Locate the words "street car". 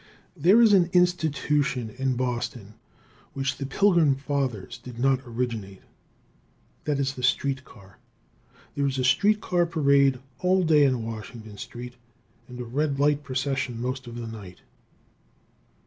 7.21-7.99, 9.03-9.67